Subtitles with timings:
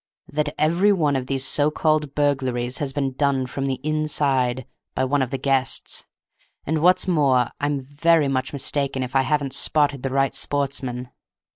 [0.27, 5.05] "That every one of these so called burglaries has been done from the inside, by
[5.05, 6.07] one of the guests;
[6.65, 11.09] and what's more I'm very much mistaken if I haven't spotted the right sportsman."